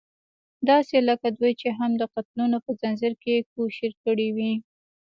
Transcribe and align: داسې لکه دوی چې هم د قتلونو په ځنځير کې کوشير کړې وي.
داسې 0.69 0.95
لکه 1.09 1.27
دوی 1.39 1.51
چې 1.61 1.69
هم 1.77 1.91
د 2.01 2.03
قتلونو 2.13 2.57
په 2.65 2.71
ځنځير 2.81 3.13
کې 3.23 3.35
کوشير 3.53 3.91
کړې 4.03 4.27
وي. 4.35 4.53